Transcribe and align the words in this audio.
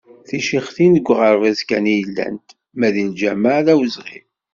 Ticixtin 0.27 0.91
deg 0.97 1.07
uɣerbaz 1.11 1.59
kan 1.69 1.85
i 1.95 1.97
llant, 2.07 2.47
ma 2.77 2.87
deg 2.95 3.07
lǧameɛ 3.11 3.57
d 3.65 3.67
awezɣi. 3.73 4.19